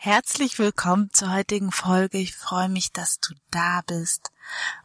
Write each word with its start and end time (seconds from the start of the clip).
Herzlich 0.00 0.60
willkommen 0.60 1.10
zur 1.12 1.32
heutigen 1.32 1.72
Folge. 1.72 2.18
Ich 2.18 2.36
freue 2.36 2.68
mich, 2.68 2.92
dass 2.92 3.18
du 3.18 3.34
da 3.50 3.80
bist. 3.84 4.30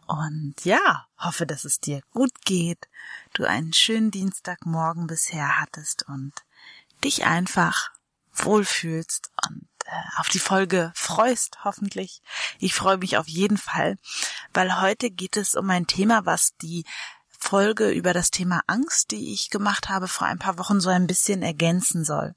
Und 0.08 0.56
ja, 0.64 1.06
hoffe, 1.20 1.46
dass 1.46 1.66
es 1.66 1.80
dir 1.80 2.02
gut 2.14 2.34
geht, 2.46 2.90
du 3.34 3.44
einen 3.44 3.74
schönen 3.74 4.10
Dienstagmorgen 4.10 5.06
bisher 5.06 5.60
hattest 5.62 6.10
und 6.10 6.34
dich 7.04 7.26
einfach 7.26 7.92
wohlfühlst 8.34 9.30
und 9.48 9.68
äh, 9.86 10.20
auf 10.20 10.30
die 10.30 10.40
Folge 10.40 10.92
freust, 10.96 11.64
hoffentlich. 11.64 12.24
Ich 12.58 12.74
freue 12.74 12.98
mich 12.98 13.16
auf 13.16 13.28
jeden 13.28 13.60
Fall, 13.60 14.00
weil 14.52 14.82
heute 14.82 15.12
geht 15.12 15.38
es 15.38 15.54
um 15.54 15.70
ein 15.70 15.86
Thema, 15.86 16.26
was 16.26 16.58
die 16.58 16.86
Folge 17.54 17.92
über 17.92 18.14
das 18.14 18.32
Thema 18.32 18.62
Angst, 18.66 19.12
die 19.12 19.32
ich 19.32 19.52
gemacht 19.52 19.88
habe 19.88 20.08
vor 20.08 20.26
ein 20.26 20.40
paar 20.40 20.58
Wochen, 20.58 20.82
so 20.82 20.90
ein 20.90 21.06
bisschen 21.06 21.44
ergänzen 21.44 22.04
soll. 22.04 22.34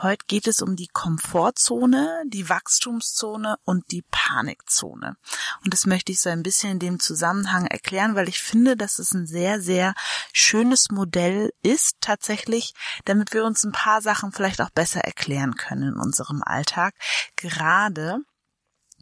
Heute 0.00 0.24
geht 0.28 0.46
es 0.46 0.62
um 0.62 0.76
die 0.76 0.88
Komfortzone, 0.88 2.22
die 2.26 2.48
Wachstumszone 2.48 3.58
und 3.64 3.90
die 3.90 4.02
Panikzone. 4.10 5.18
Und 5.62 5.74
das 5.74 5.84
möchte 5.84 6.10
ich 6.10 6.22
so 6.22 6.30
ein 6.30 6.42
bisschen 6.42 6.70
in 6.70 6.78
dem 6.78 7.00
Zusammenhang 7.00 7.66
erklären, 7.66 8.14
weil 8.14 8.30
ich 8.30 8.40
finde, 8.40 8.78
dass 8.78 8.98
es 8.98 9.12
ein 9.12 9.26
sehr, 9.26 9.60
sehr 9.60 9.92
schönes 10.32 10.90
Modell 10.90 11.52
ist 11.62 11.96
tatsächlich, 12.00 12.72
damit 13.04 13.34
wir 13.34 13.44
uns 13.44 13.62
ein 13.62 13.72
paar 13.72 14.00
Sachen 14.00 14.32
vielleicht 14.32 14.62
auch 14.62 14.70
besser 14.70 15.02
erklären 15.02 15.56
können 15.56 15.92
in 15.92 16.00
unserem 16.00 16.42
Alltag. 16.42 16.94
Gerade 17.36 18.20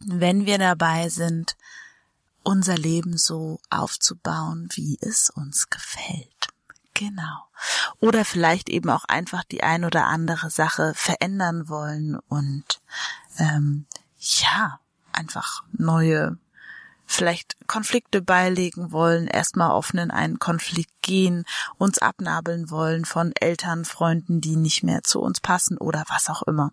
wenn 0.04 0.46
wir 0.46 0.58
dabei 0.58 1.10
sind, 1.10 1.54
unser 2.44 2.76
Leben 2.76 3.16
so 3.16 3.60
aufzubauen, 3.70 4.68
wie 4.72 4.98
es 5.00 5.30
uns 5.30 5.70
gefällt. 5.70 6.48
Genau. 6.94 7.48
Oder 7.98 8.24
vielleicht 8.24 8.68
eben 8.68 8.88
auch 8.90 9.04
einfach 9.06 9.42
die 9.44 9.64
ein 9.64 9.84
oder 9.84 10.06
andere 10.06 10.50
Sache 10.50 10.92
verändern 10.94 11.68
wollen 11.68 12.16
und 12.28 12.80
ähm, 13.38 13.86
ja, 14.18 14.78
einfach 15.12 15.64
neue 15.72 16.38
vielleicht 17.06 17.56
Konflikte 17.66 18.22
beilegen 18.22 18.92
wollen, 18.92 19.26
erstmal 19.26 19.70
offen 19.70 19.98
in 19.98 20.10
einen 20.10 20.38
Konflikt 20.38 20.92
gehen, 21.02 21.44
uns 21.76 21.98
abnabeln 21.98 22.70
wollen 22.70 23.04
von 23.04 23.32
Eltern, 23.38 23.84
Freunden, 23.84 24.40
die 24.40 24.56
nicht 24.56 24.82
mehr 24.82 25.02
zu 25.02 25.20
uns 25.20 25.40
passen 25.40 25.76
oder 25.78 26.04
was 26.08 26.30
auch 26.30 26.42
immer. 26.42 26.72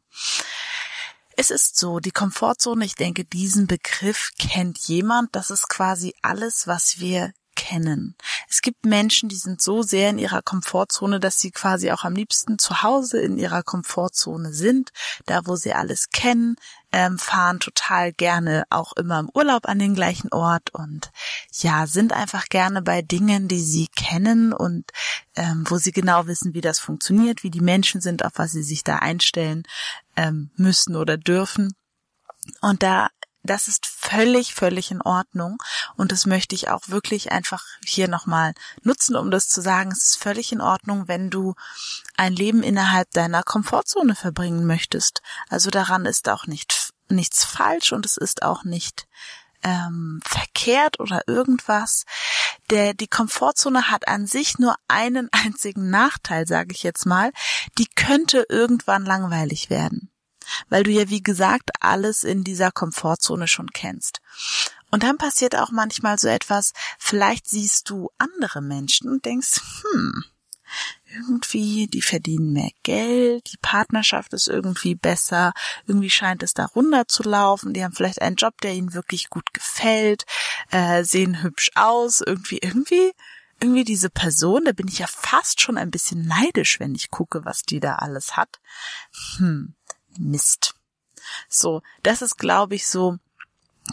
Es 1.41 1.49
ist 1.49 1.75
so, 1.75 1.99
die 1.99 2.11
Komfortzone, 2.11 2.85
ich 2.85 2.93
denke, 2.93 3.25
diesen 3.25 3.65
Begriff 3.65 4.29
kennt 4.37 4.77
jemand. 4.77 5.35
Das 5.35 5.49
ist 5.49 5.69
quasi 5.69 6.13
alles, 6.21 6.67
was 6.67 6.99
wir 6.99 7.33
kennen. 7.61 8.15
Es 8.49 8.63
gibt 8.63 8.87
Menschen, 8.87 9.29
die 9.29 9.35
sind 9.35 9.61
so 9.61 9.83
sehr 9.83 10.09
in 10.09 10.17
ihrer 10.17 10.41
Komfortzone, 10.41 11.19
dass 11.19 11.37
sie 11.37 11.51
quasi 11.51 11.91
auch 11.91 12.03
am 12.03 12.15
liebsten 12.15 12.57
zu 12.57 12.81
Hause 12.81 13.21
in 13.21 13.37
ihrer 13.37 13.61
Komfortzone 13.61 14.51
sind, 14.51 14.91
da 15.27 15.45
wo 15.45 15.55
sie 15.55 15.71
alles 15.71 16.09
kennen, 16.09 16.55
ähm, 16.91 17.19
fahren 17.19 17.59
total 17.59 18.13
gerne 18.13 18.63
auch 18.71 18.93
immer 18.93 19.19
im 19.19 19.29
Urlaub 19.35 19.67
an 19.67 19.77
den 19.77 19.93
gleichen 19.93 20.33
Ort 20.33 20.73
und 20.73 21.11
ja, 21.51 21.85
sind 21.85 22.13
einfach 22.13 22.45
gerne 22.49 22.81
bei 22.81 23.03
Dingen, 23.03 23.47
die 23.47 23.61
sie 23.61 23.87
kennen 23.95 24.53
und 24.53 24.89
ähm, 25.35 25.63
wo 25.67 25.77
sie 25.77 25.91
genau 25.91 26.25
wissen, 26.25 26.55
wie 26.55 26.61
das 26.61 26.79
funktioniert, 26.79 27.43
wie 27.43 27.51
die 27.51 27.61
Menschen 27.61 28.01
sind, 28.01 28.25
auf 28.25 28.33
was 28.37 28.53
sie 28.53 28.63
sich 28.63 28.83
da 28.83 28.97
einstellen 28.97 29.63
ähm, 30.15 30.49
müssen 30.55 30.95
oder 30.95 31.15
dürfen. 31.15 31.75
Und 32.59 32.81
da 32.81 33.09
das 33.43 33.67
ist 33.67 33.85
völlig, 33.87 34.53
völlig 34.53 34.91
in 34.91 35.01
Ordnung. 35.01 35.57
Und 35.95 36.11
das 36.11 36.25
möchte 36.25 36.55
ich 36.55 36.69
auch 36.69 36.89
wirklich 36.89 37.31
einfach 37.31 37.65
hier 37.83 38.07
nochmal 38.07 38.53
nutzen, 38.83 39.15
um 39.15 39.31
das 39.31 39.49
zu 39.49 39.61
sagen. 39.61 39.91
Es 39.91 40.03
ist 40.03 40.17
völlig 40.17 40.51
in 40.51 40.61
Ordnung, 40.61 41.07
wenn 41.07 41.29
du 41.29 41.55
ein 42.17 42.33
Leben 42.33 42.61
innerhalb 42.61 43.09
deiner 43.11 43.43
Komfortzone 43.43 44.15
verbringen 44.15 44.65
möchtest. 44.65 45.21
Also 45.49 45.69
daran 45.69 46.05
ist 46.05 46.29
auch 46.29 46.45
nicht, 46.45 46.91
nichts 47.09 47.43
falsch 47.43 47.93
und 47.93 48.05
es 48.05 48.17
ist 48.17 48.43
auch 48.43 48.63
nicht 48.63 49.07
ähm, 49.63 50.19
verkehrt 50.23 50.99
oder 50.99 51.27
irgendwas. 51.27 52.05
Der, 52.69 52.93
die 52.93 53.07
Komfortzone 53.07 53.89
hat 53.89 54.07
an 54.07 54.27
sich 54.27 54.59
nur 54.59 54.75
einen 54.87 55.29
einzigen 55.31 55.89
Nachteil, 55.89 56.45
sage 56.45 56.73
ich 56.73 56.83
jetzt 56.83 57.05
mal. 57.05 57.31
Die 57.79 57.87
könnte 57.87 58.45
irgendwann 58.49 59.05
langweilig 59.05 59.69
werden 59.71 60.10
weil 60.69 60.83
du 60.83 60.91
ja 60.91 61.09
wie 61.09 61.23
gesagt 61.23 61.71
alles 61.79 62.23
in 62.23 62.43
dieser 62.43 62.71
Komfortzone 62.71 63.47
schon 63.47 63.69
kennst. 63.71 64.21
Und 64.91 65.03
dann 65.03 65.17
passiert 65.17 65.55
auch 65.55 65.71
manchmal 65.71 66.19
so 66.19 66.27
etwas, 66.27 66.73
vielleicht 66.99 67.47
siehst 67.47 67.89
du 67.89 68.09
andere 68.17 68.61
Menschen 68.61 69.09
und 69.09 69.25
denkst, 69.25 69.61
hm, 69.81 70.23
irgendwie, 71.13 71.87
die 71.87 72.01
verdienen 72.01 72.53
mehr 72.53 72.71
Geld, 72.83 73.51
die 73.51 73.57
Partnerschaft 73.61 74.33
ist 74.33 74.47
irgendwie 74.47 74.95
besser, 74.95 75.53
irgendwie 75.85 76.09
scheint 76.09 76.43
es 76.43 76.53
da 76.53 76.65
runter 76.65 77.07
zu 77.07 77.23
laufen, 77.23 77.73
die 77.73 77.83
haben 77.83 77.93
vielleicht 77.93 78.21
einen 78.21 78.37
Job, 78.37 78.59
der 78.61 78.73
ihnen 78.73 78.93
wirklich 78.93 79.29
gut 79.29 79.53
gefällt, 79.53 80.25
äh, 80.71 81.03
sehen 81.03 81.43
hübsch 81.43 81.71
aus, 81.75 82.21
irgendwie, 82.25 82.59
irgendwie, 82.61 83.11
irgendwie 83.59 83.83
diese 83.83 84.09
Person, 84.09 84.65
da 84.65 84.71
bin 84.71 84.87
ich 84.87 84.99
ja 84.99 85.07
fast 85.07 85.61
schon 85.61 85.77
ein 85.77 85.91
bisschen 85.91 86.25
neidisch, 86.25 86.79
wenn 86.79 86.95
ich 86.95 87.11
gucke, 87.11 87.45
was 87.45 87.61
die 87.61 87.79
da 87.79 87.95
alles 87.95 88.35
hat. 88.37 88.59
Hm, 89.37 89.75
Mist. 90.17 90.75
So, 91.49 91.81
das 92.03 92.21
ist, 92.21 92.37
glaube 92.37 92.75
ich, 92.75 92.87
so 92.87 93.17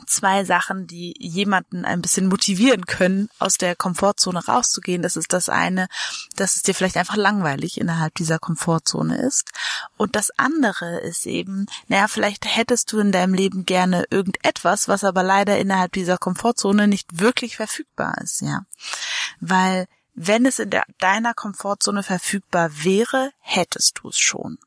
zwei 0.06 0.44
Sachen, 0.44 0.86
die 0.86 1.14
jemanden 1.18 1.84
ein 1.84 2.02
bisschen 2.02 2.26
motivieren 2.26 2.84
können, 2.86 3.28
aus 3.38 3.56
der 3.56 3.74
Komfortzone 3.74 4.44
rauszugehen. 4.44 5.02
Das 5.02 5.16
ist 5.16 5.32
das 5.32 5.48
eine, 5.48 5.88
dass 6.36 6.56
es 6.56 6.62
dir 6.62 6.74
vielleicht 6.74 6.96
einfach 6.96 7.16
langweilig 7.16 7.80
innerhalb 7.80 8.14
dieser 8.14 8.38
Komfortzone 8.38 9.20
ist. 9.20 9.50
Und 9.96 10.14
das 10.14 10.30
andere 10.36 11.00
ist 11.00 11.26
eben, 11.26 11.66
naja, 11.88 12.06
vielleicht 12.08 12.44
hättest 12.44 12.92
du 12.92 12.98
in 12.98 13.12
deinem 13.12 13.34
Leben 13.34 13.64
gerne 13.64 14.04
irgendetwas, 14.10 14.88
was 14.88 15.04
aber 15.04 15.22
leider 15.22 15.58
innerhalb 15.58 15.92
dieser 15.92 16.18
Komfortzone 16.18 16.86
nicht 16.86 17.20
wirklich 17.20 17.56
verfügbar 17.56 18.16
ist, 18.22 18.42
ja. 18.42 18.62
Weil 19.40 19.86
wenn 20.14 20.46
es 20.46 20.58
in 20.58 20.70
der, 20.70 20.84
deiner 20.98 21.32
Komfortzone 21.32 22.02
verfügbar 22.02 22.70
wäre, 22.82 23.30
hättest 23.38 24.00
du 24.02 24.08
es 24.08 24.18
schon. 24.18 24.58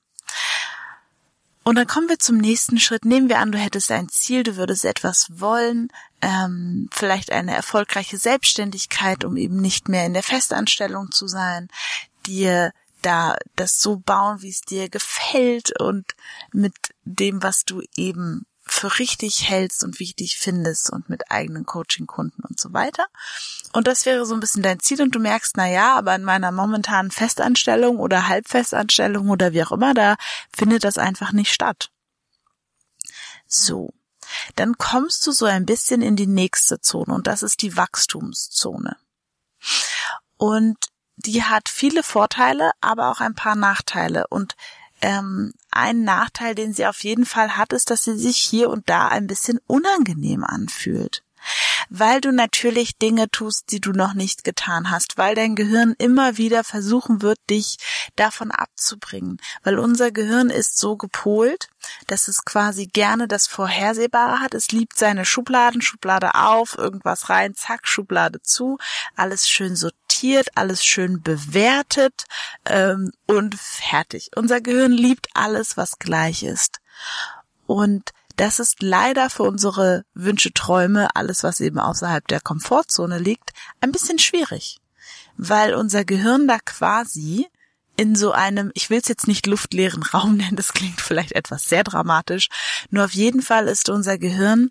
Und 1.63 1.75
dann 1.75 1.87
kommen 1.87 2.09
wir 2.09 2.17
zum 2.17 2.37
nächsten 2.37 2.79
Schritt. 2.79 3.05
Nehmen 3.05 3.29
wir 3.29 3.39
an, 3.39 3.51
du 3.51 3.57
hättest 3.57 3.91
ein 3.91 4.09
Ziel, 4.09 4.43
du 4.43 4.55
würdest 4.55 4.83
etwas 4.83 5.27
wollen, 5.29 5.89
ähm, 6.21 6.89
vielleicht 6.91 7.31
eine 7.31 7.55
erfolgreiche 7.55 8.17
Selbstständigkeit, 8.17 9.23
um 9.23 9.37
eben 9.37 9.57
nicht 9.57 9.87
mehr 9.87 10.05
in 10.05 10.13
der 10.13 10.23
Festanstellung 10.23 11.11
zu 11.11 11.27
sein, 11.27 11.69
dir 12.25 12.71
da 13.01 13.35
das 13.55 13.79
so 13.79 13.97
bauen, 13.97 14.41
wie 14.41 14.49
es 14.49 14.61
dir 14.61 14.89
gefällt 14.89 15.79
und 15.79 16.05
mit 16.51 16.75
dem, 17.03 17.43
was 17.43 17.63
du 17.63 17.81
eben 17.95 18.45
für 18.71 18.99
richtig 18.99 19.49
hältst 19.49 19.83
und 19.83 19.99
wichtig 19.99 20.37
findest 20.37 20.89
und 20.89 21.09
mit 21.09 21.29
eigenen 21.29 21.65
Coaching-Kunden 21.65 22.41
und 22.43 22.59
so 22.59 22.73
weiter. 22.73 23.05
Und 23.73 23.85
das 23.85 24.05
wäre 24.05 24.25
so 24.25 24.33
ein 24.33 24.39
bisschen 24.39 24.63
dein 24.63 24.79
Ziel 24.79 25.01
und 25.01 25.13
du 25.13 25.19
merkst, 25.19 25.57
na 25.57 25.67
ja, 25.67 25.97
aber 25.97 26.15
in 26.15 26.23
meiner 26.23 26.51
momentanen 26.51 27.11
Festanstellung 27.11 27.99
oder 27.99 28.29
Halbfestanstellung 28.29 29.29
oder 29.29 29.51
wie 29.51 29.63
auch 29.63 29.73
immer, 29.73 29.93
da 29.93 30.15
findet 30.55 30.85
das 30.85 30.97
einfach 30.97 31.33
nicht 31.33 31.53
statt. 31.53 31.91
So. 33.45 33.93
Dann 34.55 34.77
kommst 34.77 35.27
du 35.27 35.33
so 35.33 35.45
ein 35.45 35.65
bisschen 35.65 36.01
in 36.01 36.15
die 36.15 36.27
nächste 36.27 36.79
Zone 36.79 37.13
und 37.13 37.27
das 37.27 37.43
ist 37.43 37.61
die 37.61 37.75
Wachstumszone. 37.75 38.95
Und 40.37 40.77
die 41.17 41.43
hat 41.43 41.67
viele 41.67 42.03
Vorteile, 42.03 42.71
aber 42.79 43.11
auch 43.11 43.19
ein 43.19 43.35
paar 43.35 43.55
Nachteile 43.55 44.27
und 44.27 44.55
ähm, 45.01 45.53
ein 45.71 46.03
Nachteil, 46.03 46.55
den 46.55 46.73
sie 46.73 46.85
auf 46.85 47.03
jeden 47.03 47.25
Fall 47.25 47.57
hat, 47.57 47.73
ist, 47.73 47.89
dass 47.89 48.03
sie 48.03 48.17
sich 48.17 48.37
hier 48.37 48.69
und 48.69 48.89
da 48.89 49.07
ein 49.07 49.27
bisschen 49.27 49.59
unangenehm 49.67 50.43
anfühlt. 50.43 51.23
Weil 51.89 52.21
du 52.21 52.31
natürlich 52.31 52.99
Dinge 52.99 53.29
tust, 53.29 53.71
die 53.71 53.81
du 53.81 53.91
noch 53.91 54.13
nicht 54.13 54.43
getan 54.43 54.91
hast, 54.91 55.17
weil 55.17 55.33
dein 55.33 55.55
Gehirn 55.55 55.95
immer 55.97 56.37
wieder 56.37 56.63
versuchen 56.63 57.23
wird, 57.23 57.39
dich 57.49 57.77
davon 58.15 58.51
abzubringen, 58.51 59.37
weil 59.63 59.79
unser 59.79 60.11
Gehirn 60.11 60.51
ist 60.51 60.77
so 60.77 60.97
gepolt, 60.97 61.69
dass 62.05 62.27
es 62.27 62.45
quasi 62.45 62.85
gerne 62.85 63.27
das 63.27 63.47
Vorhersehbare 63.47 64.39
hat. 64.39 64.53
Es 64.53 64.71
liebt 64.71 64.99
seine 64.99 65.25
Schubladen, 65.25 65.81
Schublade 65.81 66.35
auf, 66.35 66.77
irgendwas 66.77 67.29
rein, 67.29 67.55
zack, 67.55 67.87
Schublade 67.87 68.41
zu, 68.43 68.77
alles 69.15 69.49
schön 69.49 69.75
sortiert 69.75 70.00
sortiert, 70.21 70.49
alles 70.55 70.85
schön 70.85 71.21
bewertet 71.21 72.25
ähm, 72.65 73.11
und 73.25 73.55
fertig. 73.55 74.29
Unser 74.35 74.61
Gehirn 74.61 74.91
liebt 74.91 75.27
alles, 75.33 75.77
was 75.77 75.97
gleich 75.97 76.43
ist. 76.43 76.79
Und 77.65 78.11
das 78.35 78.59
ist 78.59 78.83
leider 78.83 79.29
für 79.31 79.43
unsere 79.43 80.03
Wünsche, 80.13 80.53
Träume, 80.53 81.15
alles, 81.15 81.43
was 81.43 81.59
eben 81.59 81.79
außerhalb 81.79 82.27
der 82.27 82.39
Komfortzone 82.39 83.17
liegt, 83.17 83.51
ein 83.81 83.91
bisschen 83.91 84.19
schwierig, 84.19 84.77
weil 85.37 85.73
unser 85.73 86.05
Gehirn 86.05 86.47
da 86.47 86.59
quasi 86.59 87.47
in 87.97 88.15
so 88.15 88.31
einem, 88.31 88.71
ich 88.75 88.89
will 88.91 88.99
es 88.99 89.07
jetzt 89.07 89.27
nicht 89.27 89.47
luftleeren 89.47 90.03
Raum 90.03 90.37
nennen, 90.37 90.55
das 90.55 90.73
klingt 90.73 91.01
vielleicht 91.01 91.31
etwas 91.31 91.65
sehr 91.65 91.83
dramatisch, 91.83 92.47
nur 92.91 93.05
auf 93.05 93.13
jeden 93.13 93.41
Fall 93.41 93.67
ist 93.67 93.89
unser 93.89 94.19
Gehirn 94.19 94.69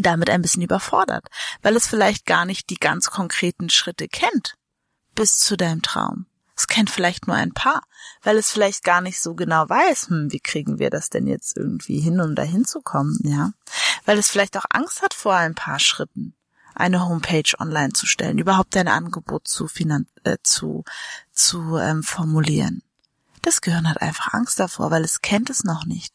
damit 0.00 0.30
ein 0.30 0.42
bisschen 0.42 0.62
überfordert, 0.62 1.28
weil 1.62 1.76
es 1.76 1.86
vielleicht 1.86 2.26
gar 2.26 2.44
nicht 2.44 2.70
die 2.70 2.76
ganz 2.76 3.10
konkreten 3.10 3.70
Schritte 3.70 4.08
kennt 4.08 4.56
bis 5.14 5.38
zu 5.38 5.56
deinem 5.56 5.82
Traum. 5.82 6.26
Es 6.56 6.68
kennt 6.68 6.90
vielleicht 6.90 7.26
nur 7.26 7.36
ein 7.36 7.52
paar, 7.52 7.82
weil 8.22 8.36
es 8.36 8.50
vielleicht 8.50 8.84
gar 8.84 9.00
nicht 9.00 9.20
so 9.20 9.34
genau 9.34 9.68
weiß, 9.68 10.08
hm, 10.08 10.32
wie 10.32 10.40
kriegen 10.40 10.78
wir 10.78 10.88
das 10.90 11.10
denn 11.10 11.26
jetzt 11.26 11.56
irgendwie 11.56 12.00
hin, 12.00 12.20
um 12.20 12.34
dahin 12.34 12.64
zu 12.64 12.80
kommen, 12.80 13.18
ja? 13.24 13.52
Weil 14.04 14.18
es 14.18 14.30
vielleicht 14.30 14.56
auch 14.56 14.66
Angst 14.70 15.02
hat 15.02 15.14
vor 15.14 15.34
ein 15.34 15.54
paar 15.54 15.80
Schritten, 15.80 16.34
eine 16.74 17.08
Homepage 17.08 17.50
online 17.58 17.92
zu 17.92 18.06
stellen, 18.06 18.38
überhaupt 18.38 18.76
ein 18.76 18.88
Angebot 18.88 19.48
zu 19.48 19.66
finan 19.66 20.06
äh, 20.22 20.36
zu 20.42 20.84
zu 21.32 21.76
ähm, 21.76 22.04
formulieren. 22.04 22.82
Das 23.42 23.60
Gehirn 23.60 23.88
hat 23.88 24.00
einfach 24.00 24.32
Angst 24.32 24.60
davor, 24.60 24.90
weil 24.90 25.04
es 25.04 25.22
kennt 25.22 25.50
es 25.50 25.64
noch 25.64 25.84
nicht. 25.84 26.14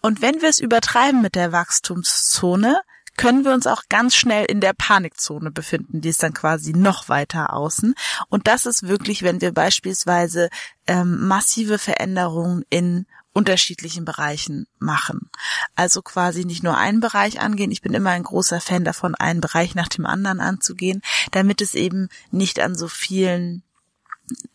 Und 0.00 0.22
wenn 0.22 0.40
wir 0.40 0.48
es 0.48 0.58
übertreiben 0.58 1.20
mit 1.22 1.34
der 1.34 1.52
Wachstumszone, 1.52 2.80
können 3.18 3.44
wir 3.44 3.52
uns 3.52 3.66
auch 3.66 3.82
ganz 3.90 4.14
schnell 4.14 4.46
in 4.46 4.62
der 4.62 4.72
Panikzone 4.72 5.50
befinden. 5.50 6.00
Die 6.00 6.08
ist 6.08 6.22
dann 6.22 6.32
quasi 6.32 6.72
noch 6.72 7.10
weiter 7.10 7.52
außen. 7.52 7.94
Und 8.28 8.46
das 8.46 8.64
ist 8.64 8.88
wirklich, 8.88 9.22
wenn 9.22 9.42
wir 9.42 9.52
beispielsweise 9.52 10.48
ähm, 10.86 11.26
massive 11.26 11.78
Veränderungen 11.78 12.64
in 12.70 13.06
unterschiedlichen 13.34 14.04
Bereichen 14.04 14.66
machen. 14.78 15.30
Also 15.76 16.00
quasi 16.00 16.44
nicht 16.44 16.62
nur 16.62 16.76
einen 16.76 17.00
Bereich 17.00 17.40
angehen. 17.40 17.70
Ich 17.70 17.82
bin 17.82 17.92
immer 17.92 18.10
ein 18.10 18.22
großer 18.22 18.60
Fan 18.60 18.84
davon, 18.84 19.14
einen 19.14 19.40
Bereich 19.40 19.74
nach 19.74 19.88
dem 19.88 20.06
anderen 20.06 20.40
anzugehen, 20.40 21.02
damit 21.30 21.60
es 21.60 21.74
eben 21.74 22.08
nicht 22.30 22.60
an 22.60 22.74
so 22.74 22.88
vielen 22.88 23.62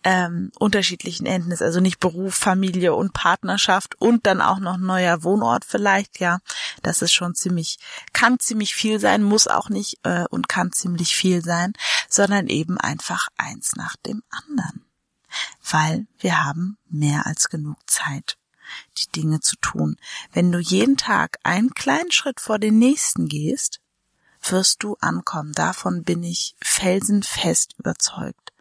ähm, 0.04 0.51
unterschiedlichen 0.60 1.25
Enden 1.25 1.51
ist, 1.51 1.62
also 1.62 1.80
nicht 1.80 2.00
Beruf, 2.00 2.36
Familie 2.36 2.94
und 2.94 3.13
Partnerschaft 3.13 3.95
und 4.00 4.25
dann 4.25 4.42
auch 4.42 4.60
noch 4.60 4.77
neuer 4.77 5.24
Wohnort 5.24 5.65
vielleicht, 5.65 6.19
ja, 6.19 6.39
das 6.84 7.02
ist 7.02 7.14
schon 7.14 7.34
ziemlich, 7.34 7.80
kann 8.14 8.40
ziemlich 8.40 8.76
viel 8.76 9.00
sein, 9.00 9.24
muss 9.24 9.48
auch 9.48 9.70
nicht 9.70 10.00
äh, 10.04 10.26
und 10.30 10.48
kann 10.48 10.72
ziemlich 10.72 11.16
viel 11.16 11.44
sein, 11.44 11.74
sondern 12.10 12.48
eben 12.48 12.78
einfach 12.78 13.30
eins 13.38 13.76
nach 13.76 13.96
dem 14.06 14.22
anderen, 14.30 14.86
weil 15.70 16.06
wir 16.20 16.44
haben 16.44 16.78
mehr 16.90 17.26
als 17.26 17.50
genug 17.50 17.78
Zeit 17.90 18.38
die 18.98 19.12
Dinge 19.12 19.40
zu 19.40 19.56
tun. 19.58 19.98
Wenn 20.32 20.52
du 20.52 20.60
jeden 20.60 20.98
Tag 20.98 21.38
einen 21.44 21.74
kleinen 21.74 22.12
Schritt 22.12 22.40
vor 22.40 22.60
den 22.60 22.80
nächsten 22.80 23.28
gehst, 23.28 23.80
wirst 24.42 24.84
du 24.84 24.96
ankommen. 25.00 25.54
Davon 25.54 26.04
bin 26.04 26.24
ich 26.24 26.56
felsenfest 26.62 27.74
überzeugt. 27.78 28.52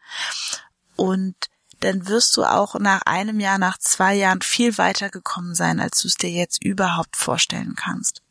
Und 0.97 1.37
dann 1.85 2.07
wirst 2.09 2.37
du 2.37 2.45
auch 2.45 2.79
nach 2.79 3.03
einem 3.03 3.41
Jahr, 3.41 3.59
nach 3.59 3.79
zwei 3.79 4.15
Jahren 4.15 4.43
viel 4.43 4.79
weiter 4.79 5.11
gekommen 5.11 5.55
sein, 5.55 5.81
als 5.81 6.01
du 6.01 6.09
es 6.09 6.17
dir 6.17 6.31
jetzt 6.31 6.63
überhaupt 6.65 7.17
vorstellen 7.17 7.75
kannst. 7.77 8.23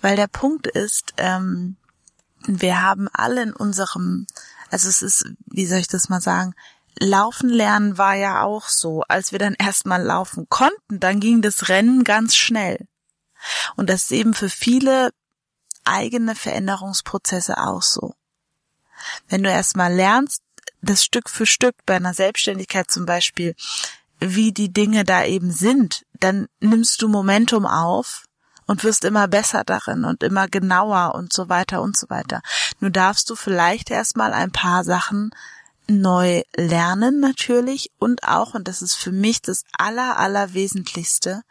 Weil 0.00 0.16
der 0.16 0.28
Punkt 0.28 0.66
ist, 0.66 1.14
ähm, 1.16 1.76
wir 2.46 2.82
haben 2.82 3.08
alle 3.12 3.42
in 3.42 3.52
unserem, 3.52 4.26
also 4.70 4.88
es 4.88 5.02
ist, 5.02 5.26
wie 5.46 5.66
soll 5.66 5.78
ich 5.78 5.88
das 5.88 6.08
mal 6.08 6.20
sagen, 6.20 6.54
Laufen 6.98 7.48
lernen 7.48 7.96
war 7.98 8.14
ja 8.14 8.42
auch 8.42 8.68
so. 8.68 9.02
Als 9.08 9.32
wir 9.32 9.38
dann 9.38 9.54
erstmal 9.54 10.02
laufen 10.02 10.46
konnten, 10.48 11.00
dann 11.00 11.20
ging 11.20 11.42
das 11.42 11.68
Rennen 11.68 12.04
ganz 12.04 12.36
schnell. 12.36 12.86
Und 13.76 13.88
das 13.88 14.04
ist 14.04 14.12
eben 14.12 14.34
für 14.34 14.50
viele 14.50 15.10
eigene 15.84 16.34
Veränderungsprozesse 16.34 17.58
auch 17.58 17.82
so. 17.82 18.14
Wenn 19.28 19.42
du 19.42 19.50
erstmal 19.50 19.92
lernst, 19.92 20.42
das 20.82 21.04
Stück 21.04 21.30
für 21.30 21.46
Stück 21.46 21.76
bei 21.86 21.96
einer 21.96 22.14
Selbstständigkeit 22.14 22.90
zum 22.90 23.06
Beispiel, 23.06 23.54
wie 24.20 24.52
die 24.52 24.72
Dinge 24.72 25.04
da 25.04 25.24
eben 25.24 25.50
sind, 25.50 26.04
dann 26.20 26.46
nimmst 26.60 27.02
du 27.02 27.08
Momentum 27.08 27.66
auf 27.66 28.24
und 28.66 28.84
wirst 28.84 29.04
immer 29.04 29.26
besser 29.28 29.64
darin 29.64 30.04
und 30.04 30.22
immer 30.22 30.48
genauer 30.48 31.14
und 31.14 31.32
so 31.32 31.48
weiter 31.48 31.82
und 31.82 31.96
so 31.96 32.08
weiter. 32.10 32.42
Nur 32.80 32.90
darfst 32.90 33.28
du 33.30 33.34
vielleicht 33.34 33.90
erstmal 33.90 34.32
ein 34.32 34.52
paar 34.52 34.84
Sachen 34.84 35.30
neu 35.88 36.42
lernen 36.56 37.20
natürlich 37.20 37.90
und 37.98 38.22
auch, 38.22 38.54
und 38.54 38.68
das 38.68 38.82
ist 38.82 38.94
für 38.94 39.12
mich 39.12 39.42
das 39.42 39.64
aller, 39.76 40.18
aller 40.18 40.54
Wesentlichste, 40.54 41.42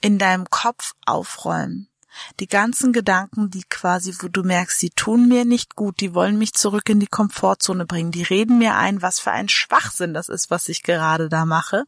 in 0.00 0.18
deinem 0.18 0.48
Kopf 0.48 0.92
aufräumen 1.06 1.89
die 2.38 2.46
ganzen 2.46 2.92
Gedanken, 2.92 3.50
die 3.50 3.64
quasi, 3.68 4.14
wo 4.20 4.28
du 4.28 4.42
merkst, 4.42 4.80
die 4.82 4.90
tun 4.90 5.28
mir 5.28 5.44
nicht 5.44 5.76
gut, 5.76 6.00
die 6.00 6.14
wollen 6.14 6.38
mich 6.38 6.52
zurück 6.54 6.88
in 6.88 7.00
die 7.00 7.06
Komfortzone 7.06 7.86
bringen, 7.86 8.10
die 8.10 8.22
reden 8.22 8.58
mir 8.58 8.76
ein, 8.76 9.02
was 9.02 9.20
für 9.20 9.30
ein 9.30 9.48
Schwachsinn 9.48 10.14
das 10.14 10.28
ist, 10.28 10.50
was 10.50 10.68
ich 10.68 10.82
gerade 10.82 11.28
da 11.28 11.44
mache. 11.44 11.84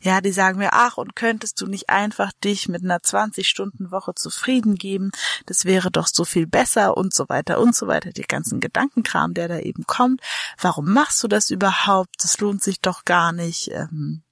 Ja, 0.00 0.20
die 0.20 0.32
sagen 0.32 0.58
mir, 0.58 0.72
ach, 0.72 0.96
und 0.96 1.16
könntest 1.16 1.60
du 1.60 1.66
nicht 1.66 1.88
einfach 1.88 2.32
dich 2.44 2.68
mit 2.68 2.82
einer 2.82 2.98
20-Stunden-Woche 2.98 4.14
zufrieden 4.14 4.76
geben? 4.76 5.10
Das 5.46 5.64
wäre 5.64 5.90
doch 5.90 6.06
so 6.06 6.24
viel 6.24 6.46
besser 6.46 6.96
und 6.96 7.14
so 7.14 7.28
weiter 7.28 7.60
und 7.60 7.74
so 7.74 7.86
weiter. 7.86 8.10
Die 8.10 8.22
ganzen 8.22 8.60
Gedankenkram, 8.60 9.34
der 9.34 9.48
da 9.48 9.58
eben 9.58 9.84
kommt. 9.86 10.20
Warum 10.60 10.92
machst 10.92 11.22
du 11.22 11.28
das 11.28 11.50
überhaupt? 11.50 12.14
Das 12.22 12.38
lohnt 12.40 12.62
sich 12.62 12.80
doch 12.80 13.04
gar 13.04 13.32
nicht. 13.32 13.70
Ähm, 13.72 14.22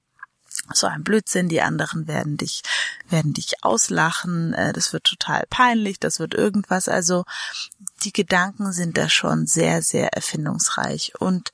so 0.73 0.87
ein 0.87 1.03
Blödsinn, 1.03 1.49
die 1.49 1.61
anderen 1.61 2.07
werden 2.07 2.37
dich, 2.37 2.61
werden 3.09 3.33
dich 3.33 3.63
auslachen, 3.63 4.53
äh, 4.53 4.73
das 4.73 4.93
wird 4.93 5.05
total 5.05 5.45
peinlich, 5.49 5.99
das 5.99 6.19
wird 6.19 6.33
irgendwas. 6.33 6.87
Also 6.87 7.23
die 8.03 8.13
Gedanken 8.13 8.71
sind 8.73 8.97
da 8.97 9.09
schon 9.09 9.47
sehr, 9.47 9.81
sehr 9.81 10.13
erfindungsreich 10.13 11.13
und 11.19 11.51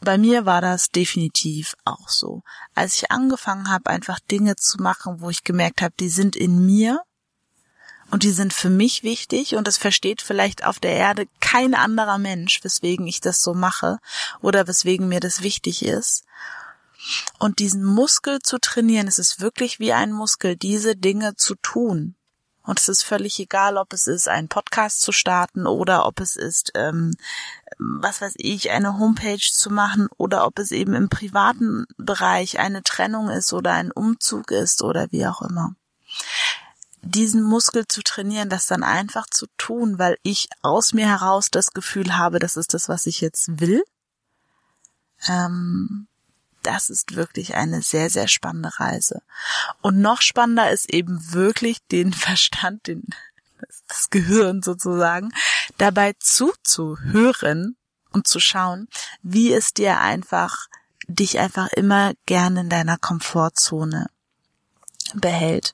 bei 0.00 0.16
mir 0.16 0.46
war 0.46 0.60
das 0.60 0.90
definitiv 0.90 1.74
auch 1.84 2.08
so. 2.08 2.42
Als 2.74 2.94
ich 2.94 3.10
angefangen 3.10 3.68
habe, 3.70 3.90
einfach 3.90 4.20
Dinge 4.20 4.54
zu 4.54 4.80
machen, 4.80 5.20
wo 5.20 5.28
ich 5.30 5.42
gemerkt 5.42 5.82
habe, 5.82 5.94
die 5.98 6.08
sind 6.08 6.36
in 6.36 6.64
mir 6.64 7.02
und 8.10 8.22
die 8.22 8.30
sind 8.30 8.52
für 8.52 8.70
mich 8.70 9.02
wichtig 9.02 9.56
und 9.56 9.66
das 9.66 9.76
versteht 9.76 10.22
vielleicht 10.22 10.64
auf 10.64 10.78
der 10.78 10.92
Erde 10.92 11.26
kein 11.40 11.74
anderer 11.74 12.18
Mensch, 12.18 12.62
weswegen 12.62 13.06
ich 13.06 13.20
das 13.20 13.42
so 13.42 13.54
mache 13.54 13.98
oder 14.40 14.66
weswegen 14.66 15.08
mir 15.08 15.20
das 15.20 15.42
wichtig 15.42 15.84
ist. 15.84 16.24
Und 17.38 17.58
diesen 17.58 17.84
Muskel 17.84 18.40
zu 18.40 18.58
trainieren, 18.58 19.08
es 19.08 19.18
ist 19.18 19.40
wirklich 19.40 19.78
wie 19.78 19.92
ein 19.92 20.12
Muskel, 20.12 20.56
diese 20.56 20.96
Dinge 20.96 21.36
zu 21.36 21.54
tun. 21.56 22.14
Und 22.68 22.78
es 22.78 22.88
ist 22.90 23.02
völlig 23.02 23.38
egal, 23.38 23.78
ob 23.78 23.94
es 23.94 24.06
ist, 24.06 24.28
einen 24.28 24.48
Podcast 24.48 25.00
zu 25.00 25.10
starten 25.10 25.66
oder 25.66 26.04
ob 26.04 26.20
es 26.20 26.36
ist, 26.36 26.72
ähm, 26.74 27.14
was 27.78 28.20
weiß 28.20 28.34
ich, 28.36 28.70
eine 28.70 28.98
Homepage 28.98 29.38
zu 29.38 29.70
machen 29.70 30.08
oder 30.18 30.46
ob 30.46 30.58
es 30.58 30.70
eben 30.70 30.92
im 30.92 31.08
privaten 31.08 31.86
Bereich 31.96 32.58
eine 32.58 32.82
Trennung 32.82 33.30
ist 33.30 33.54
oder 33.54 33.72
ein 33.72 33.90
Umzug 33.90 34.50
ist 34.50 34.82
oder 34.82 35.10
wie 35.12 35.26
auch 35.26 35.40
immer. 35.40 35.76
Diesen 37.00 37.42
Muskel 37.42 37.88
zu 37.88 38.02
trainieren, 38.02 38.50
das 38.50 38.66
dann 38.66 38.82
einfach 38.82 39.24
zu 39.30 39.46
tun, 39.56 39.98
weil 39.98 40.18
ich 40.22 40.48
aus 40.60 40.92
mir 40.92 41.06
heraus 41.06 41.50
das 41.50 41.70
Gefühl 41.70 42.18
habe, 42.18 42.38
das 42.38 42.58
ist 42.58 42.74
das, 42.74 42.90
was 42.90 43.06
ich 43.06 43.22
jetzt 43.22 43.60
will. 43.60 43.82
Ähm, 45.26 46.07
das 46.68 46.90
ist 46.90 47.16
wirklich 47.16 47.54
eine 47.54 47.80
sehr, 47.80 48.10
sehr 48.10 48.28
spannende 48.28 48.78
Reise. 48.78 49.22
Und 49.80 49.98
noch 50.00 50.20
spannender 50.20 50.70
ist 50.70 50.92
eben 50.92 51.32
wirklich 51.32 51.78
den 51.90 52.12
Verstand, 52.12 52.86
den, 52.86 53.04
das 53.88 54.10
Gehirn 54.10 54.62
sozusagen, 54.62 55.30
dabei 55.78 56.14
zuzuhören 56.20 57.76
und 58.10 58.28
zu 58.28 58.38
schauen, 58.38 58.86
wie 59.22 59.50
es 59.50 59.72
dir 59.72 59.98
einfach, 59.98 60.66
dich 61.06 61.38
einfach 61.38 61.68
immer 61.68 62.12
gerne 62.26 62.60
in 62.60 62.68
deiner 62.68 62.98
Komfortzone 62.98 64.10
behält. 65.14 65.72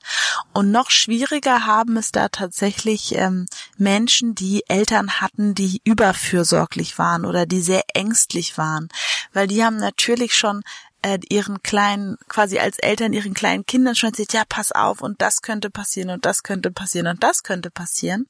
Und 0.53 0.71
noch 0.71 0.91
schwieriger 0.91 1.65
haben 1.65 1.97
es 1.97 2.13
da 2.13 2.29
tatsächlich 2.29 3.15
ähm, 3.15 3.47
Menschen, 3.77 4.35
die 4.35 4.63
Eltern 4.67 5.21
hatten, 5.21 5.55
die 5.55 5.81
überfürsorglich 5.83 6.97
waren 6.97 7.25
oder 7.25 7.45
die 7.45 7.61
sehr 7.61 7.83
ängstlich 7.93 8.57
waren, 8.57 8.89
weil 9.33 9.47
die 9.47 9.63
haben 9.63 9.77
natürlich 9.77 10.35
schon 10.35 10.63
äh, 11.05 11.19
ihren 11.29 11.61
kleinen, 11.61 12.17
quasi 12.27 12.57
als 12.57 12.79
Eltern 12.79 13.13
ihren 13.13 13.35
kleinen 13.35 13.65
Kindern 13.65 13.93
schon 13.93 14.09
erzählt, 14.09 14.33
ja, 14.33 14.43
pass 14.47 14.71
auf 14.71 15.01
und 15.01 15.21
das 15.21 15.43
könnte 15.43 15.69
passieren 15.69 16.09
und 16.09 16.25
das 16.25 16.41
könnte 16.41 16.71
passieren 16.71 17.07
und 17.07 17.21
das 17.21 17.43
könnte 17.43 17.69
passieren. 17.69 18.27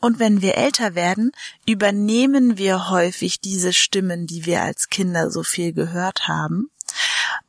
Und 0.00 0.20
wenn 0.20 0.40
wir 0.40 0.56
älter 0.56 0.94
werden, 0.94 1.32
übernehmen 1.66 2.58
wir 2.58 2.90
häufig 2.90 3.40
diese 3.40 3.72
Stimmen, 3.72 4.28
die 4.28 4.46
wir 4.46 4.62
als 4.62 4.88
Kinder 4.88 5.32
so 5.32 5.42
viel 5.42 5.72
gehört 5.72 6.28
haben. 6.28 6.70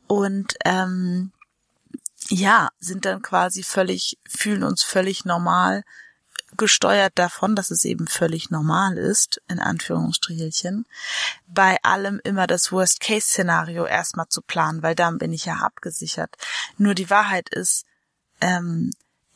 Und 0.08 0.54
ähm, 0.64 1.30
ja, 2.28 2.70
sind 2.80 3.04
dann 3.04 3.22
quasi 3.22 3.62
völlig, 3.62 4.18
fühlen 4.28 4.64
uns 4.64 4.82
völlig 4.82 5.24
normal 5.24 5.84
gesteuert 6.56 7.12
davon, 7.16 7.54
dass 7.54 7.70
es 7.70 7.84
eben 7.84 8.06
völlig 8.06 8.50
normal 8.50 8.96
ist, 8.96 9.40
in 9.48 9.60
Anführungsstrichelchen, 9.60 10.86
bei 11.46 11.76
allem 11.82 12.20
immer 12.24 12.46
das 12.46 12.72
Worst-Case-Szenario 12.72 13.84
erstmal 13.84 14.28
zu 14.28 14.42
planen, 14.42 14.82
weil 14.82 14.94
dann 14.94 15.18
bin 15.18 15.32
ich 15.32 15.44
ja 15.44 15.56
abgesichert. 15.56 16.36
Nur 16.76 16.94
die 16.94 17.10
Wahrheit 17.10 17.48
ist, 17.50 17.84
ähm, 18.40 18.90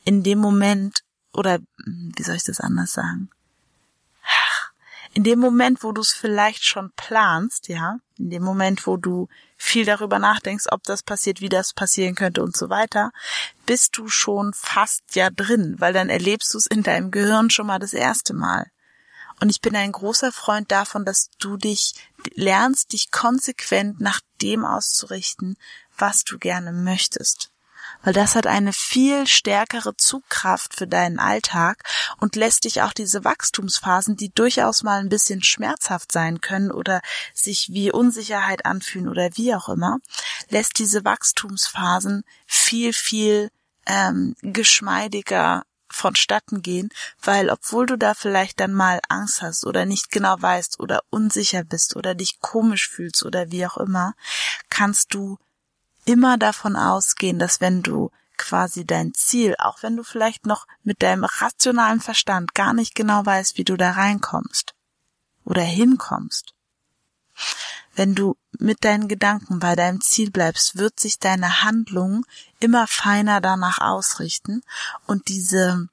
in 0.04 0.23
dem 0.23 0.38
Moment, 0.38 1.04
oder 1.33 1.59
wie 1.85 2.23
soll 2.23 2.37
ich 2.37 2.45
das 2.45 2.61
anders 2.61 2.92
sagen? 2.92 3.31
in 5.14 5.25
dem 5.25 5.38
Moment, 5.38 5.83
wo 5.83 5.92
du 5.92 6.00
es 6.00 6.12
vielleicht 6.12 6.64
schon 6.64 6.90
planst, 6.97 7.69
ja, 7.69 7.99
in 8.19 8.31
dem 8.31 8.42
Moment, 8.42 8.87
wo 8.87 8.97
du 8.97 9.28
viel 9.62 9.85
darüber 9.85 10.19
nachdenkst, 10.19 10.66
ob 10.71 10.83
das 10.83 11.04
passiert, 11.04 11.40
wie 11.40 11.49
das 11.49 11.73
passieren 11.73 12.16
könnte 12.16 12.42
und 12.42 12.57
so 12.57 12.69
weiter, 12.69 13.12
bist 13.64 13.97
du 13.97 14.09
schon 14.09 14.52
fast 14.54 15.14
ja 15.14 15.31
drin, 15.31 15.76
weil 15.78 15.92
dann 15.92 16.11
erlebst 16.11 16.52
du 16.52 16.59
es 16.59 16.66
in 16.66 16.83
deinem 16.83 17.12
Gehirn 17.12 17.49
schon 17.49 17.69
mal 17.69 17.78
das 17.78 17.95
erste 17.95 18.35
Mal. 18.35 18.66
Und 19.40 19.50
ich 19.50 19.61
bin 19.61 19.76
ein 19.76 19.92
großer 19.92 20.33
Freund 20.33 20.73
davon, 20.73 21.04
dass 21.04 21.31
du 21.38 21.57
dich 21.57 21.95
lernst, 22.35 22.92
dich 22.92 23.12
konsequent 23.12 24.00
nach 24.00 24.21
dem 24.40 24.64
auszurichten, 24.64 25.57
was 25.97 26.25
du 26.25 26.38
gerne 26.38 26.73
möchtest 26.73 27.51
weil 28.02 28.12
das 28.12 28.35
hat 28.35 28.47
eine 28.47 28.73
viel 28.73 29.26
stärkere 29.26 29.97
Zugkraft 29.97 30.75
für 30.75 30.87
deinen 30.87 31.18
Alltag 31.18 31.85
und 32.18 32.37
lässt 32.37 32.64
dich 32.64 32.82
auch 32.82 32.92
diese 32.92 33.25
Wachstumsphasen, 33.25 34.16
die 34.16 34.30
durchaus 34.30 34.82
mal 34.82 35.00
ein 35.00 35.09
bisschen 35.09 35.42
schmerzhaft 35.42 36.12
sein 36.12 36.40
können 36.40 36.71
oder 36.71 37.00
sich 37.35 37.71
wie 37.73 37.92
Unsicherheit 37.92 38.66
anfühlen 38.66 39.09
oder 39.09 39.30
wie 39.37 39.54
auch 39.54 39.68
immer, 39.68 39.99
lässt 40.49 40.78
diese 40.78 41.04
Wachstumsphasen 41.04 42.25
viel, 42.47 42.92
viel 42.92 43.50
ähm, 43.87 44.35
geschmeidiger 44.42 45.64
vonstatten 45.90 46.62
gehen, 46.62 46.88
weil 47.23 47.50
obwohl 47.50 47.87
du 47.87 47.97
da 47.97 48.14
vielleicht 48.14 48.61
dann 48.61 48.73
mal 48.73 49.00
Angst 49.09 49.42
hast 49.42 49.66
oder 49.66 49.85
nicht 49.85 50.11
genau 50.11 50.37
weißt 50.40 50.80
oder 50.80 51.02
unsicher 51.11 51.64
bist 51.64 51.97
oder 51.97 52.14
dich 52.14 52.40
komisch 52.40 52.88
fühlst 52.88 53.25
oder 53.25 53.50
wie 53.50 53.66
auch 53.66 53.76
immer, 53.76 54.14
kannst 54.71 55.14
du 55.14 55.38
immer 56.04 56.38
davon 56.38 56.76
ausgehen, 56.76 57.38
dass 57.38 57.61
wenn 57.61 57.82
du 57.82 58.11
quasi 58.37 58.85
dein 58.85 59.14
Ziel, 59.14 59.54
auch 59.59 59.82
wenn 59.82 59.97
du 59.97 60.02
vielleicht 60.02 60.47
noch 60.47 60.66
mit 60.82 61.02
deinem 61.02 61.25
rationalen 61.25 62.00
Verstand 62.00 62.54
gar 62.54 62.73
nicht 62.73 62.94
genau 62.94 63.25
weißt, 63.25 63.56
wie 63.56 63.64
du 63.64 63.76
da 63.76 63.92
reinkommst 63.92 64.75
oder 65.44 65.62
hinkommst, 65.62 66.54
wenn 67.94 68.14
du 68.14 68.37
mit 68.59 68.85
deinen 68.85 69.09
Gedanken 69.09 69.59
bei 69.59 69.76
deinem 69.76 70.00
Ziel 70.00 70.30
bleibst, 70.30 70.76
wird 70.76 70.99
sich 70.99 71.18
deine 71.18 71.62
Handlung 71.62 72.25
immer 72.59 72.87
feiner 72.87 73.40
danach 73.40 73.80
ausrichten 73.80 74.62
und 75.06 75.28
diese 75.28 75.88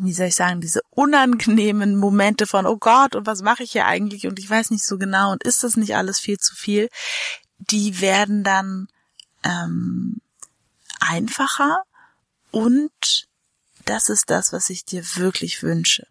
wie 0.00 0.14
soll 0.14 0.28
ich 0.28 0.36
sagen, 0.36 0.62
diese 0.62 0.80
unangenehmen 0.90 1.96
Momente 1.96 2.46
von, 2.46 2.64
oh 2.64 2.78
Gott, 2.78 3.14
und 3.14 3.26
was 3.26 3.42
mache 3.42 3.62
ich 3.62 3.72
hier 3.72 3.84
eigentlich? 3.84 4.26
Und 4.26 4.38
ich 4.38 4.48
weiß 4.48 4.70
nicht 4.70 4.86
so 4.86 4.96
genau 4.96 5.32
und 5.32 5.42
ist 5.42 5.64
das 5.64 5.76
nicht 5.76 5.96
alles 5.96 6.18
viel 6.18 6.38
zu 6.38 6.54
viel, 6.54 6.88
die 7.58 8.00
werden 8.00 8.42
dann 8.42 8.88
ähm, 9.44 10.20
einfacher 11.00 11.82
und 12.50 13.26
das 13.84 14.08
ist 14.08 14.30
das, 14.30 14.52
was 14.52 14.70
ich 14.70 14.84
dir 14.84 15.04
wirklich 15.16 15.62
wünsche. 15.62 16.06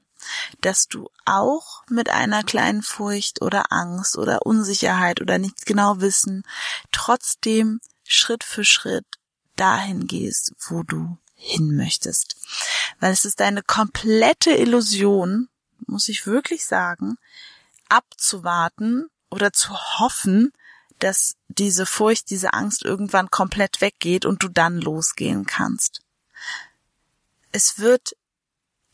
Dass 0.60 0.88
du 0.88 1.10
auch 1.26 1.84
mit 1.90 2.10
einer 2.10 2.44
kleinen 2.44 2.84
Furcht 2.84 3.42
oder 3.42 3.72
Angst 3.72 4.18
oder 4.18 4.46
Unsicherheit 4.46 5.22
oder 5.22 5.38
nicht 5.38 5.66
genau 5.66 6.00
wissen, 6.00 6.44
trotzdem 6.92 7.80
Schritt 8.04 8.44
für 8.44 8.66
Schritt 8.66 9.06
dahin 9.56 10.08
gehst, 10.08 10.54
wo 10.68 10.84
du 10.84 11.18
hin 11.36 11.76
möchtest. 11.76 12.36
Weil 13.00 13.14
es 13.14 13.26
ist 13.26 13.42
eine 13.42 13.64
komplette 13.64 14.52
Illusion, 14.52 15.50
muss 15.88 16.08
ich 16.08 16.28
wirklich 16.28 16.66
sagen, 16.66 17.18
abzuwarten 17.90 19.10
oder 19.30 19.52
zu 19.52 19.74
hoffen, 19.74 20.54
dass 21.04 21.36
diese 21.48 21.86
Furcht, 21.86 22.30
diese 22.30 22.54
Angst 22.54 22.84
irgendwann 22.84 23.30
komplett 23.30 23.82
weggeht 23.82 24.26
und 24.26 24.44
du 24.44 24.48
dann 24.48 24.78
losgehen 24.78 25.46
kannst. 25.46 26.02
Es 27.52 27.80
wird 27.80 28.16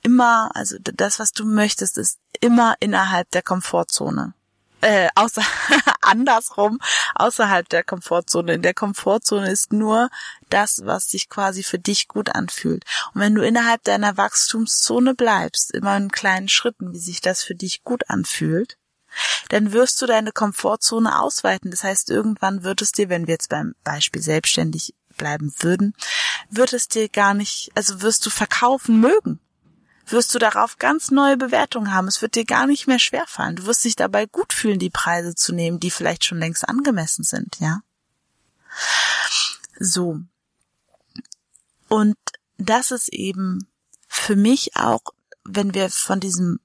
immer, 0.02 0.50
also 0.56 0.78
das, 0.80 1.20
was 1.20 1.32
du 1.32 1.46
möchtest, 1.46 1.98
ist 1.98 2.20
immer 2.40 2.76
innerhalb 2.80 3.30
der 3.32 3.42
Komfortzone. 3.44 4.34
Äh, 4.82 5.10
außer 5.16 5.42
andersrum, 6.02 6.80
außerhalb 7.16 7.68
der 7.68 7.84
Komfortzone. 7.84 8.54
In 8.54 8.62
der 8.62 8.76
Komfortzone 8.76 9.52
ist 9.52 9.74
nur 9.74 10.10
das, 10.50 10.86
was 10.86 11.10
sich 11.10 11.30
quasi 11.30 11.64
für 11.64 11.80
dich 11.80 12.08
gut 12.08 12.30
anfühlt. 12.30 12.86
Und 13.14 13.22
wenn 13.22 13.34
du 13.34 13.42
innerhalb 13.42 13.84
deiner 13.84 14.18
Wachstumszone 14.18 15.16
bleibst, 15.16 15.74
immer 15.74 15.98
in 15.98 16.12
kleinen 16.12 16.48
Schritten, 16.48 16.94
wie 16.94 17.00
sich 17.00 17.22
das 17.22 17.44
für 17.44 17.56
dich 17.56 17.84
gut 17.84 18.10
anfühlt, 18.10 18.78
dann 19.50 19.72
wirst 19.72 20.02
du 20.02 20.06
deine 20.06 20.32
Komfortzone 20.32 21.20
ausweiten. 21.20 21.72
Das 21.72 21.84
heißt, 21.84 22.10
irgendwann 22.10 22.64
wird 22.64 22.82
es 22.82 22.92
dir, 22.92 23.10
wenn 23.10 23.28
wir 23.28 23.34
jetzt 23.34 23.50
beim 23.50 23.76
Beispiel 23.84 24.22
selbstständig 24.22 24.94
bleiben 25.18 25.54
würden, 25.60 25.94
wird 26.50 26.74
es 26.74 26.88
dir 26.88 27.10
gar 27.10 27.34
nicht, 27.34 27.72
also 27.76 28.02
wirst 28.02 28.26
du 28.26 28.30
verkaufen 28.30 29.00
mögen. 29.00 29.40
Wirst 30.06 30.34
du 30.34 30.40
darauf 30.40 30.78
ganz 30.78 31.12
neue 31.12 31.36
Bewertungen 31.36 31.94
haben. 31.94 32.08
Es 32.08 32.22
wird 32.22 32.36
dir 32.36 32.46
gar 32.46 32.66
nicht 32.66 32.88
mehr 32.88 33.00
schwerfallen. 33.00 33.58
Du 33.58 33.66
wirst 33.66 33.84
dich 33.84 33.98
dabei 33.98 34.26
gut 34.26 34.54
fühlen, 34.54 34.80
die 34.80 34.90
Preise 34.90 35.36
zu 35.36 35.54
nehmen, 35.54 35.82
die 35.82 35.92
vielleicht 35.92 36.24
schon 36.24 36.40
längst 36.40 36.68
angemessen 36.68 37.24
sind, 37.24 37.58
ja? 37.60 37.82
So. 39.80 40.22
Und 41.90 42.16
das 42.58 42.92
ist 42.92 43.10
eben 43.10 43.68
für 44.08 44.38
mich 44.38 44.78
auch, 44.78 45.02
wenn 45.44 45.74
wir 45.74 45.90
von 45.90 46.22
diesem 46.22 46.60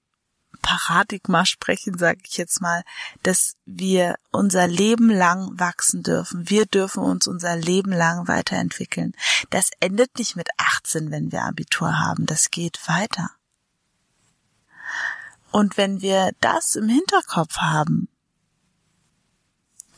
Paradigma 0.62 1.44
sprechen, 1.44 1.98
sage 1.98 2.20
ich 2.24 2.36
jetzt 2.36 2.60
mal, 2.60 2.82
dass 3.22 3.56
wir 3.66 4.16
unser 4.30 4.66
Leben 4.66 5.10
lang 5.10 5.58
wachsen 5.58 6.02
dürfen. 6.02 6.48
Wir 6.48 6.66
dürfen 6.66 7.02
uns 7.02 7.26
unser 7.26 7.56
Leben 7.56 7.92
lang 7.92 8.28
weiterentwickeln. 8.28 9.12
Das 9.50 9.70
endet 9.80 10.18
nicht 10.18 10.36
mit 10.36 10.48
18, 10.56 11.10
wenn 11.10 11.32
wir 11.32 11.42
Abitur 11.42 11.98
haben. 11.98 12.26
Das 12.26 12.50
geht 12.50 12.88
weiter. 12.88 13.30
Und 15.50 15.76
wenn 15.76 16.00
wir 16.00 16.32
das 16.40 16.76
im 16.76 16.88
Hinterkopf 16.88 17.58
haben, 17.58 18.08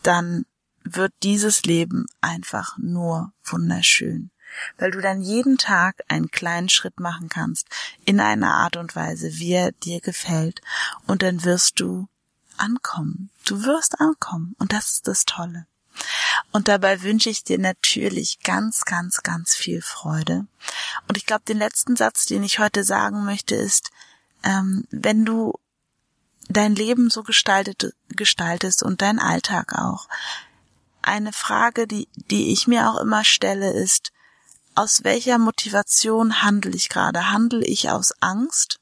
dann 0.02 0.44
wird 0.83 1.12
dieses 1.23 1.62
Leben 1.64 2.06
einfach 2.21 2.76
nur 2.78 3.33
wunderschön 3.44 4.30
weil 4.78 4.90
du 4.90 5.00
dann 5.00 5.20
jeden 5.20 5.58
Tag 5.58 6.02
einen 6.08 6.30
kleinen 6.30 6.68
Schritt 6.68 7.00
machen 7.00 7.28
kannst 7.28 7.68
in 8.04 8.20
einer 8.20 8.54
Art 8.54 8.76
und 8.76 8.96
Weise, 8.96 9.38
wie 9.38 9.52
er 9.52 9.73
dir 9.73 10.00
gefällt 10.00 10.61
und 11.06 11.23
dann 11.23 11.44
wirst 11.44 11.80
du 11.80 12.08
ankommen. 12.56 13.30
Du 13.44 13.64
wirst 13.64 14.00
ankommen 14.00 14.54
und 14.58 14.73
das 14.73 14.92
ist 14.92 15.08
das 15.08 15.25
Tolle. 15.25 15.66
Und 16.50 16.68
dabei 16.68 17.02
wünsche 17.02 17.30
ich 17.30 17.44
dir 17.44 17.58
natürlich 17.58 18.40
ganz, 18.40 18.84
ganz, 18.84 19.23
ganz 19.23 19.54
viel 19.54 19.82
Freude. 19.82 20.46
Und 21.08 21.16
ich 21.16 21.26
glaube, 21.26 21.44
den 21.46 21.58
letzten 21.58 21.96
Satz, 21.96 22.26
den 22.26 22.42
ich 22.42 22.58
heute 22.58 22.84
sagen 22.84 23.25
möchte, 23.25 23.54
ist, 23.54 23.90
ähm, 24.42 24.84
wenn 24.90 25.25
du 25.25 25.58
dein 26.49 26.75
Leben 26.75 27.11
so 27.11 27.23
gestaltet, 27.23 27.94
gestaltest 28.08 28.82
und 28.82 29.02
dein 29.02 29.18
Alltag 29.18 29.75
auch, 29.78 30.08
eine 31.02 31.32
Frage, 31.32 31.87
die, 31.87 32.08
die 32.14 32.52
ich 32.52 32.66
mir 32.66 32.88
auch 32.88 33.00
immer 33.00 33.25
stelle, 33.25 33.73
ist, 33.73 34.12
aus 34.75 35.04
welcher 35.04 35.38
Motivation 35.38 36.43
handle 36.43 36.73
ich 36.73 36.88
gerade? 36.88 37.31
Handle 37.31 37.64
ich 37.64 37.90
aus 37.90 38.12
Angst? 38.21 38.81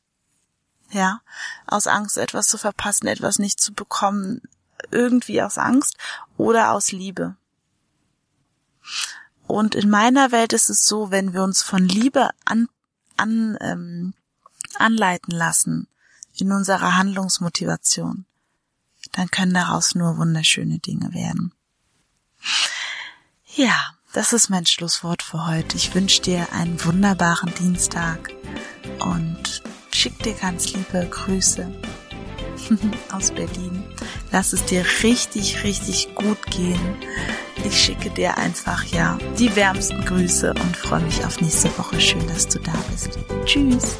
Ja, 0.90 1.20
aus 1.66 1.86
Angst, 1.86 2.18
etwas 2.18 2.48
zu 2.48 2.58
verpassen, 2.58 3.06
etwas 3.06 3.38
nicht 3.38 3.60
zu 3.60 3.72
bekommen, 3.72 4.42
irgendwie 4.90 5.40
aus 5.42 5.56
Angst 5.58 5.96
oder 6.36 6.72
aus 6.72 6.92
Liebe. 6.92 7.36
Und 9.46 9.74
in 9.74 9.90
meiner 9.90 10.32
Welt 10.32 10.52
ist 10.52 10.70
es 10.70 10.86
so, 10.86 11.10
wenn 11.10 11.32
wir 11.32 11.42
uns 11.42 11.62
von 11.62 11.86
Liebe 11.86 12.30
an, 12.44 12.68
an, 13.16 13.56
ähm, 13.60 14.14
anleiten 14.78 15.34
lassen 15.34 15.88
in 16.34 16.52
unserer 16.52 16.96
Handlungsmotivation, 16.96 18.26
dann 19.12 19.30
können 19.30 19.54
daraus 19.54 19.94
nur 19.94 20.16
wunderschöne 20.16 20.78
Dinge 20.78 21.12
werden. 21.12 21.52
Ja, 23.54 23.94
das 24.12 24.32
ist 24.32 24.50
mein 24.50 24.66
Schlusswort 24.66 25.22
für 25.22 25.46
heute. 25.46 25.76
Ich 25.76 25.94
wünsche 25.94 26.22
dir 26.22 26.46
einen 26.52 26.82
wunderbaren 26.84 27.52
Dienstag 27.54 28.30
und 29.00 29.62
schick 29.92 30.18
dir 30.22 30.34
ganz 30.34 30.72
liebe 30.72 31.06
Grüße 31.10 31.72
aus 33.12 33.30
Berlin. 33.30 33.82
Lass 34.30 34.52
es 34.52 34.64
dir 34.64 34.84
richtig, 35.02 35.64
richtig 35.64 36.14
gut 36.14 36.40
gehen. 36.50 36.96
Ich 37.64 37.80
schicke 37.80 38.10
dir 38.10 38.36
einfach, 38.38 38.84
ja, 38.84 39.18
die 39.38 39.54
wärmsten 39.56 40.04
Grüße 40.04 40.50
und 40.52 40.76
freue 40.76 41.02
mich 41.02 41.24
auf 41.24 41.40
nächste 41.40 41.76
Woche. 41.78 42.00
Schön, 42.00 42.26
dass 42.28 42.48
du 42.48 42.58
da 42.58 42.74
bist. 42.90 43.18
Tschüss. 43.44 43.96